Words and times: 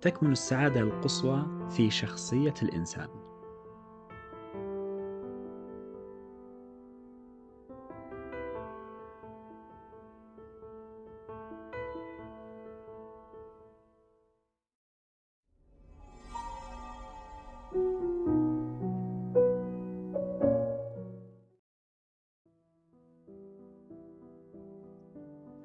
تكمن 0.00 0.32
السعادة 0.32 0.80
القصوى 0.80 1.68
في 1.70 1.90
شخصية 1.90 2.54
الإنسان. 2.62 3.08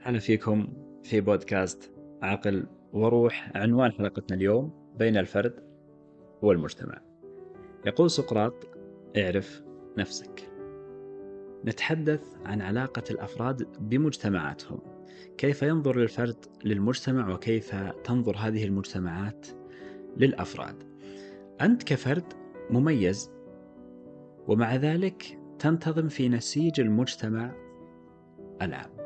أهلا 0.06 0.20
فيكم 0.20 0.68
في 1.04 1.22
بودكاست 1.22 1.92
عقل 2.22 2.68
وروح 2.94 3.52
عنوان 3.56 3.92
حلقتنا 3.92 4.38
اليوم 4.38 4.72
بين 4.98 5.18
الفرد 5.18 5.54
والمجتمع. 6.42 7.02
يقول 7.86 8.10
سقراط 8.10 8.54
اعرف 9.18 9.64
نفسك. 9.98 10.50
نتحدث 11.66 12.36
عن 12.46 12.62
علاقة 12.62 13.04
الأفراد 13.12 13.68
بمجتمعاتهم. 13.80 14.80
كيف 15.38 15.62
ينظر 15.62 16.02
الفرد 16.02 16.46
للمجتمع 16.64 17.34
وكيف 17.34 17.76
تنظر 18.04 18.38
هذه 18.38 18.66
المجتمعات 18.66 19.48
للأفراد؟ 20.18 20.84
أنت 21.62 21.84
كفرد 21.84 22.34
مميز 22.70 23.32
ومع 24.48 24.76
ذلك 24.76 25.40
تنتظم 25.60 26.08
في 26.08 26.30
نسيج 26.30 26.80
المجتمع 26.80 27.52
العام. 28.62 29.03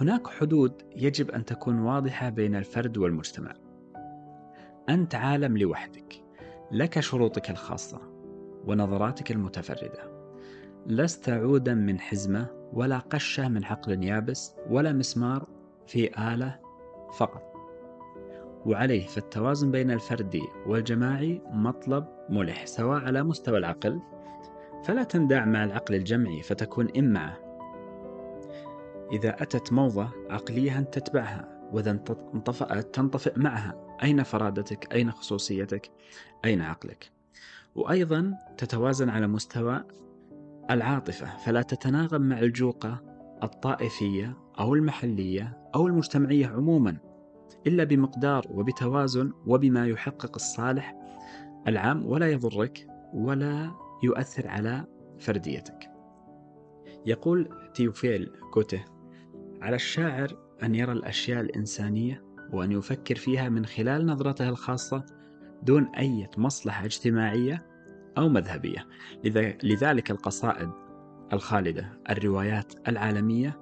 هناك 0.00 0.26
حدود 0.26 0.82
يجب 0.96 1.30
أن 1.30 1.44
تكون 1.44 1.78
واضحة 1.78 2.28
بين 2.28 2.54
الفرد 2.54 2.98
والمجتمع. 2.98 3.54
أنت 4.88 5.14
عالم 5.14 5.58
لوحدك، 5.58 6.24
لك 6.72 7.00
شروطك 7.00 7.50
الخاصة 7.50 8.00
ونظراتك 8.66 9.30
المتفردة. 9.30 10.16
لست 10.86 11.28
عودا 11.28 11.74
من 11.74 12.00
حزمة 12.00 12.46
ولا 12.72 12.98
قشة 12.98 13.48
من 13.48 13.64
عقل 13.64 14.04
يابس 14.04 14.54
ولا 14.70 14.92
مسمار 14.92 15.46
في 15.86 16.32
آلة 16.34 16.58
فقط. 17.18 17.42
وعليه 18.66 19.06
فالتوازن 19.06 19.70
بين 19.70 19.90
الفردي 19.90 20.42
والجماعي 20.66 21.42
مطلب 21.50 22.06
ملح 22.28 22.66
سواء 22.66 23.04
على 23.04 23.22
مستوى 23.22 23.58
العقل 23.58 24.00
فلا 24.84 25.02
تندع 25.02 25.44
مع 25.44 25.64
العقل 25.64 25.94
الجمعي 25.94 26.42
فتكون 26.42 26.88
إمعة 26.98 27.45
إذا 29.12 29.42
أتت 29.42 29.72
موضة 29.72 30.08
عقلية 30.30 30.78
أنت 30.78 30.98
تتبعها 30.98 31.68
وإذا 31.72 31.90
انطفأت 32.34 32.94
تنطفئ 32.94 33.38
معها. 33.38 33.96
أين 34.02 34.22
فرادتك؟ 34.22 34.92
أين 34.94 35.10
خصوصيتك؟ 35.10 35.90
أين 36.44 36.60
عقلك؟ 36.60 37.10
وأيضا 37.74 38.34
تتوازن 38.58 39.08
على 39.08 39.26
مستوى 39.26 39.84
العاطفة. 40.70 41.36
فلا 41.36 41.62
تتناغم 41.62 42.22
مع 42.22 42.38
الجوقة 42.38 43.02
الطائفية 43.42 44.36
أو 44.58 44.74
المحلية 44.74 45.70
أو 45.74 45.86
المجتمعية 45.86 46.46
عموما 46.46 46.96
إلا 47.66 47.84
بمقدار 47.84 48.46
وبتوازن 48.50 49.32
وبما 49.46 49.86
يحقق 49.86 50.34
الصالح 50.34 50.96
العام. 51.68 52.06
ولا 52.06 52.30
يضرك 52.30 52.86
ولا 53.14 53.70
يؤثر 54.02 54.48
على 54.48 54.84
فرديتك. 55.18 55.90
يقول 57.06 57.48
تيوفيل 57.74 58.30
كوته 58.52 58.95
على 59.62 59.76
الشاعر 59.76 60.36
أن 60.62 60.74
يرى 60.74 60.92
الأشياء 60.92 61.40
الإنسانية 61.40 62.24
وأن 62.52 62.72
يفكر 62.72 63.16
فيها 63.16 63.48
من 63.48 63.66
خلال 63.66 64.06
نظرته 64.06 64.48
الخاصة 64.48 65.04
دون 65.62 65.86
أي 65.86 66.28
مصلحة 66.36 66.84
اجتماعية 66.84 67.66
أو 68.18 68.28
مذهبية. 68.28 68.86
لذلك 69.62 70.10
القصائد 70.10 70.70
الخالدة 71.32 71.98
الروايات 72.10 72.88
العالمية 72.88 73.60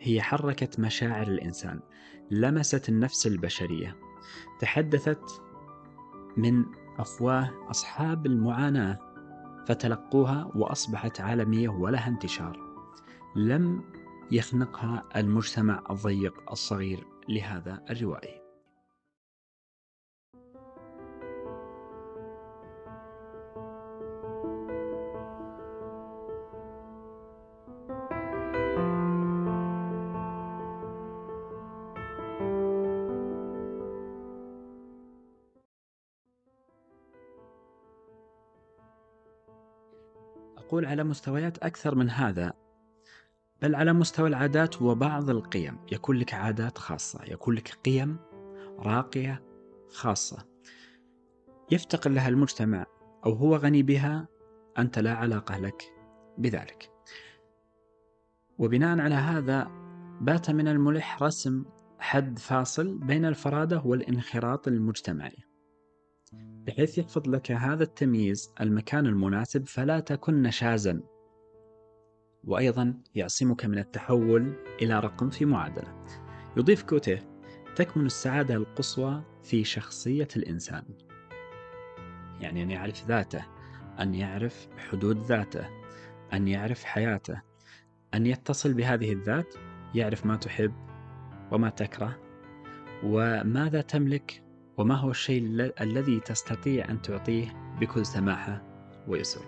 هي 0.00 0.22
حركت 0.22 0.80
مشاعر 0.80 1.26
الإنسان. 1.28 1.80
لمست 2.30 2.88
النفس 2.88 3.26
البشرية. 3.26 3.96
تحدثت 4.60 5.42
من 6.36 6.64
أفواه 6.98 7.50
أصحاب 7.70 8.26
المعاناة 8.26 8.98
فتلقوها 9.66 10.50
وأصبحت 10.54 11.20
عالمية 11.20 11.68
ولها 11.68 12.08
انتشار. 12.08 12.58
لم 13.36 13.82
يخنقها 14.32 15.08
المجتمع 15.16 15.84
الضيق 15.90 16.50
الصغير 16.50 17.06
لهذا 17.28 17.84
الروائي. 17.90 18.40
أقول 40.58 40.86
على 40.86 41.04
مستويات 41.04 41.58
أكثر 41.58 41.94
من 41.94 42.10
هذا 42.10 42.59
بل 43.62 43.74
على 43.74 43.92
مستوى 43.92 44.28
العادات 44.28 44.82
وبعض 44.82 45.30
القيم. 45.30 45.78
يكون 45.92 46.16
لك 46.16 46.34
عادات 46.34 46.78
خاصة 46.78 47.20
يكون 47.24 47.54
لك 47.54 47.68
قيم 47.84 48.16
راقية 48.78 49.42
خاصة. 49.88 50.46
يفتقر 51.70 52.10
لها 52.10 52.28
المجتمع 52.28 52.86
أو 53.26 53.32
هو 53.32 53.56
غني 53.56 53.82
بها 53.82 54.28
أنت 54.78 54.98
لا 54.98 55.14
علاقة 55.14 55.58
لك 55.58 55.82
بذلك. 56.38 56.90
وبناء 58.58 58.98
على 58.98 59.14
هذا 59.14 59.68
بات 60.20 60.50
من 60.50 60.68
الملح 60.68 61.22
رسم 61.22 61.64
حد 61.98 62.38
فاصل 62.38 62.98
بين 62.98 63.24
الفرادة 63.24 63.82
والانخراط 63.84 64.68
المجتمعي. 64.68 65.36
بحيث 66.66 66.98
يحفظ 66.98 67.28
لك 67.28 67.52
هذا 67.52 67.82
التمييز 67.82 68.54
المكان 68.60 69.06
المناسب 69.06 69.66
فلا 69.66 70.00
تكن 70.00 70.42
نشازا 70.42 71.00
وأيضا 72.44 72.94
يعصمك 73.14 73.64
من 73.64 73.78
التحول 73.78 74.52
إلى 74.82 75.00
رقم 75.00 75.30
في 75.30 75.44
معادلة. 75.44 76.04
يضيف 76.56 76.82
كوته 76.82 77.18
تكمن 77.76 78.06
السعادة 78.06 78.54
القصوى 78.54 79.22
في 79.42 79.64
شخصية 79.64 80.28
الإنسان. 80.36 80.84
يعني 82.40 82.62
أن 82.62 82.70
يعرف 82.70 83.06
ذاته 83.06 83.46
أن 84.00 84.14
يعرف 84.14 84.68
حدود 84.78 85.22
ذاته 85.22 85.68
أن 86.32 86.48
يعرف 86.48 86.84
حياته. 86.84 87.42
أن 88.14 88.26
يتصل 88.26 88.74
بهذه 88.74 89.12
الذات 89.12 89.54
يعرف 89.94 90.26
ما 90.26 90.36
تحب 90.36 90.72
وما 91.52 91.70
تكره. 91.70 92.18
وماذا 93.04 93.80
تملك؟ 93.80 94.42
وما 94.76 94.94
هو 94.94 95.10
الشيء 95.10 95.72
الذي 95.80 96.20
تستطيع 96.20 96.90
أن 96.90 97.02
تعطيه 97.02 97.76
بكل 97.80 98.06
سماحة 98.06 98.62
ويسر. 99.08 99.44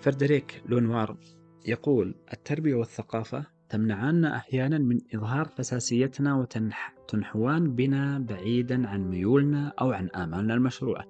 فردريك 0.00 0.62
لونوار 0.66 1.16
يقول 1.66 2.14
التربية 2.32 2.74
والثقافة 2.74 3.46
تمنعان 3.68 4.24
أحيانا 4.24 4.78
من 4.78 5.00
إظهار 5.14 5.48
حساسيتنا 5.58 6.34
وتنحوان 6.36 7.74
بنا 7.74 8.18
بعيدا 8.18 8.88
عن 8.88 9.10
ميولنا 9.10 9.72
أو 9.80 9.92
عن 9.92 10.08
آمالنا 10.08 10.54
المشروعة. 10.54 11.04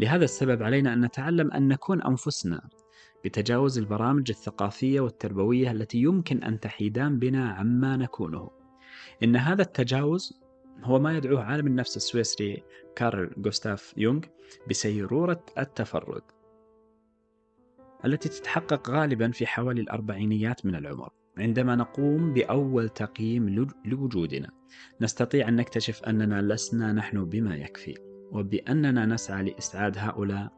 لهذا 0.00 0.24
السبب 0.24 0.62
علينا 0.62 0.92
أن 0.92 1.04
نتعلم 1.04 1.52
أن 1.52 1.68
نكون 1.68 2.02
أنفسنا 2.02 2.68
بتجاوز 3.24 3.78
البرامج 3.78 4.30
الثقافية 4.30 5.00
والتربوية 5.00 5.70
التي 5.70 5.98
يمكن 5.98 6.42
أن 6.42 6.60
تحيدان 6.60 7.18
بنا 7.18 7.50
عما 7.50 7.96
نكونه. 7.96 8.50
إن 9.22 9.36
هذا 9.36 9.62
التجاوز 9.62 10.42
هو 10.82 10.98
ما 10.98 11.16
يدعوه 11.16 11.42
عالم 11.42 11.66
النفس 11.66 11.96
السويسري 11.96 12.62
كارل 12.96 13.30
جوستاف 13.36 13.94
يونغ 13.96 14.20
بسيرورة 14.70 15.44
التفرد. 15.58 16.22
التي 18.04 18.28
تتحقق 18.28 18.90
غالبا 18.90 19.30
في 19.30 19.46
حوالي 19.46 19.80
الأربعينيات 19.80 20.66
من 20.66 20.74
العمر 20.74 21.10
عندما 21.38 21.76
نقوم 21.76 22.32
بأول 22.32 22.88
تقييم 22.88 23.68
لوجودنا. 23.84 24.50
نستطيع 25.00 25.48
أن 25.48 25.56
نكتشف 25.56 26.02
أننا 26.02 26.42
لسنا 26.42 26.92
نحن 26.92 27.24
بما 27.24 27.56
يكفي 27.56 27.94
وبأننا 28.32 29.06
نسعى 29.06 29.42
لإسعاد 29.44 29.98
هؤلاء 29.98 30.52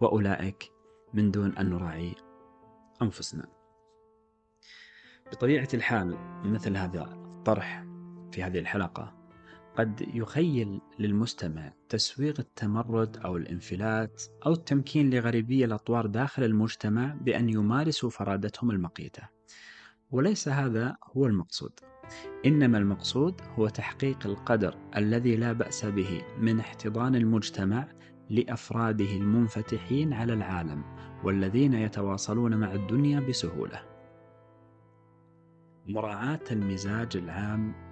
وأولئك 0.00 0.70
من 1.14 1.30
دون 1.30 1.56
أن 1.56 1.70
نراعي 1.70 2.14
أنفسنا. 3.02 3.46
بطبيعة 5.32 5.68
الحال 5.74 6.16
مثل 6.44 6.76
هذا 6.76 7.02
الطرح 7.02 7.84
في 8.32 8.42
هذه 8.42 8.58
الحلقة 8.58 9.21
قد 9.76 10.08
يخيل 10.14 10.80
للمستمع 10.98 11.72
تسويغ 11.88 12.34
التمرد 12.38 13.16
أو 13.16 13.36
الانفلات 13.36 14.22
أو 14.46 14.52
التمكين 14.52 15.10
لغريبي 15.10 15.64
الأطوار 15.64 16.06
داخل 16.06 16.44
المجتمع 16.44 17.16
بأن 17.20 17.48
يمارسوا 17.48 18.10
فرادتهم 18.10 18.70
المقيتة 18.70 19.22
وليس 20.10 20.48
هذا 20.48 20.96
هو 21.16 21.26
المقصود 21.26 21.72
إنما 22.46 22.78
المقصود 22.78 23.40
هو 23.58 23.68
تحقيق 23.68 24.26
القدر 24.26 24.78
الذي 24.96 25.36
لا 25.36 25.52
بأس 25.52 25.84
به 25.84 26.22
من 26.38 26.60
احتضان 26.60 27.14
المجتمع 27.14 27.88
لأفراده 28.30 29.16
المنفتحين 29.16 30.12
على 30.12 30.32
العالم 30.32 30.84
والذين 31.24 31.74
يتواصلون 31.74 32.56
مع 32.56 32.72
الدنيا 32.72 33.20
بسهولة. 33.20 33.82
مراعاة 35.86 36.40
المزاج 36.50 37.16
العام 37.16 37.91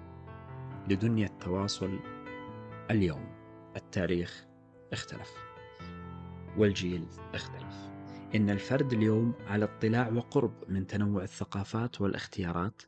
لدنيا 0.89 1.25
التواصل 1.27 1.99
اليوم. 2.91 3.27
التاريخ 3.75 4.45
اختلف. 4.93 5.31
والجيل 6.57 7.05
اختلف. 7.33 7.91
إن 8.35 8.49
الفرد 8.49 8.93
اليوم 8.93 9.33
على 9.47 9.65
اطلاع 9.65 10.09
وقرب 10.09 10.53
من 10.69 10.87
تنوع 10.87 11.23
الثقافات 11.23 12.01
والاختيارات 12.01 12.81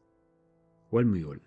والميول. 0.91 1.39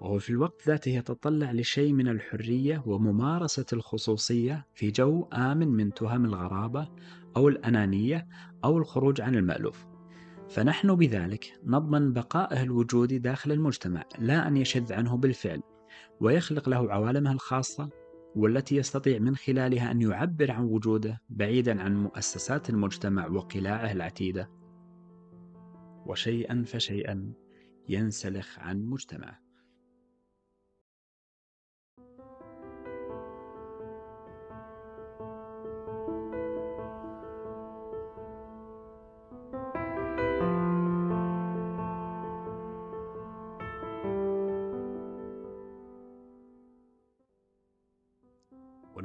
وهو 0.00 0.18
في 0.18 0.30
الوقت 0.30 0.66
ذاته 0.66 0.90
يتطلع 0.90 1.52
لشيء 1.52 1.92
من 1.92 2.08
الحرية 2.08 2.82
وممارسة 2.86 3.66
الخصوصية 3.72 4.66
في 4.74 4.90
جو 4.90 5.28
آمن 5.32 5.68
من 5.68 5.94
تهم 5.94 6.24
الغرابة 6.24 6.88
أو 7.36 7.48
الأنانية 7.48 8.28
أو 8.64 8.78
الخروج 8.78 9.20
عن 9.20 9.34
المألوف. 9.34 9.86
فنحن 10.50 10.94
بذلك 10.94 11.60
نضمن 11.64 12.12
بقائه 12.12 12.62
الوجودي 12.62 13.18
داخل 13.18 13.52
المجتمع 13.52 14.04
لا 14.18 14.48
أن 14.48 14.56
يشذ 14.56 14.92
عنه 14.92 15.16
بالفعل 15.16 15.62
ويخلق 16.20 16.68
له 16.68 16.92
عوالمه 16.92 17.32
الخاصة 17.32 17.90
والتي 18.36 18.76
يستطيع 18.76 19.18
من 19.18 19.36
خلالها 19.36 19.90
أن 19.90 20.02
يعبر 20.02 20.50
عن 20.50 20.64
وجوده 20.64 21.22
بعيدا 21.28 21.82
عن 21.82 22.02
مؤسسات 22.02 22.70
المجتمع 22.70 23.26
وقلاعه 23.26 23.92
العتيدة. 23.92 24.50
وشيئا 26.06 26.64
فشيئا 26.66 27.32
ينسلخ 27.88 28.58
عن 28.58 28.82
مجتمعه. 28.82 29.49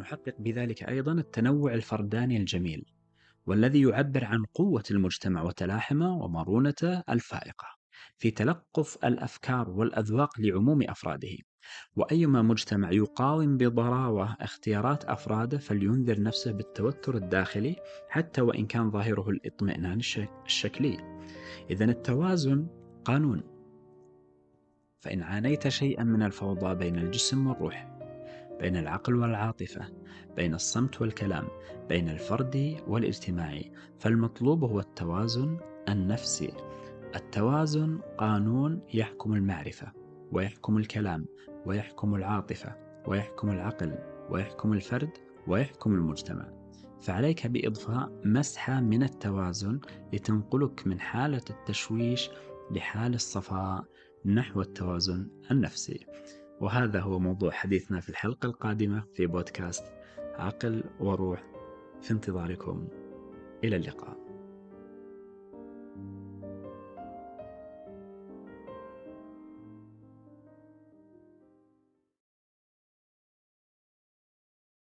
ونحقق 0.05 0.35
بذلك 0.39 0.83
أيضا 0.83 1.11
التنوع 1.11 1.73
الفرداني 1.73 2.37
الجميل 2.37 2.85
والذي 3.45 3.81
يعبر 3.81 4.25
عن 4.25 4.45
قوة 4.53 4.83
المجتمع 4.91 5.41
وتلاحمه 5.41 6.17
ومرونته 6.17 7.03
الفائقة 7.09 7.67
في 8.17 8.31
تلقف 8.31 8.97
الأفكار 9.05 9.69
والأذواق 9.69 10.39
لعموم 10.39 10.81
أفراده. 10.81 11.37
وأيما 11.95 12.41
مجتمع 12.41 12.91
يقاوم 12.91 13.57
بضراوة 13.57 14.37
اختيارات 14.41 15.05
أفراده 15.05 15.57
فلينذر 15.57 16.21
نفسه 16.21 16.51
بالتوتر 16.51 17.17
الداخلي 17.17 17.75
حتى 18.09 18.41
وإن 18.41 18.65
كان 18.65 18.91
ظاهره 18.91 19.29
الاطمئنان 19.29 19.99
الشكلي. 20.45 20.97
إذا 21.69 21.85
التوازن 21.85 22.67
قانون. 23.05 23.43
فإن 24.99 25.21
عانيت 25.21 25.67
شيئا 25.67 26.03
من 26.03 26.21
الفوضى 26.23 26.75
بين 26.75 26.95
الجسم 26.95 27.47
والروح 27.47 27.94
بين 28.59 28.77
العقل 28.77 29.15
والعاطفة 29.15 29.81
بين 30.35 30.53
الصمت 30.53 31.01
والكلام 31.01 31.47
بين 31.89 32.09
الفردي 32.09 32.77
والاجتماعي 32.87 33.71
فالمطلوب 33.99 34.63
هو 34.63 34.79
التوازن 34.79 35.57
النفسي. 35.89 36.53
التوازن 37.15 37.99
قانون 38.17 38.81
يحكم 38.93 39.33
المعرفة 39.33 39.91
ويحكم 40.31 40.77
الكلام 40.77 41.25
ويحكم 41.65 42.15
العاطفة 42.15 42.75
ويحكم 43.07 43.49
العقل 43.49 43.97
ويحكم 44.29 44.73
الفرد 44.73 45.09
ويحكم 45.47 45.93
المجتمع. 45.93 46.51
فعليك 47.01 47.47
بإضفاء 47.47 48.21
مسحة 48.25 48.81
من 48.81 49.03
التوازن 49.03 49.79
لتنقلك 50.13 50.87
من 50.87 50.99
حالة 50.99 51.41
التشويش 51.49 52.29
لحال 52.71 53.13
الصفاء 53.13 53.83
نحو 54.25 54.61
التوازن 54.61 55.27
النفسي. 55.51 56.05
وهذا 56.61 56.99
هو 56.99 57.19
موضوع 57.19 57.51
حديثنا 57.51 57.99
في 57.99 58.09
الحلقة 58.09 58.45
القادمة 58.45 59.03
في 59.13 59.27
بودكاست 59.27 59.83
عقل 60.35 60.83
وروح. 60.99 61.43
في 62.01 62.11
انتظاركم. 62.11 62.87
إلى 63.63 63.75
اللقاء. 63.75 64.24